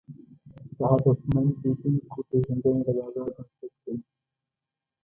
[0.77, 3.93] د هدفمن لیدونکو پېژندنه د بازار بنسټ ده.